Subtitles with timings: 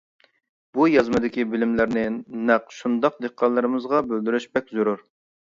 [0.77, 2.05] بۇ يازمىدىكى بىلىملەرنى
[2.49, 5.07] نەق شۇنداق دېھقانلىرىمىزغا بىلدۈرۈش بەك زۆرۈر.